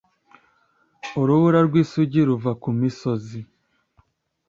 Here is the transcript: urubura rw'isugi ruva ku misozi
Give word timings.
urubura 1.21 1.59
rw'isugi 1.67 2.21
ruva 2.27 2.51
ku 2.61 2.69
misozi 2.79 3.39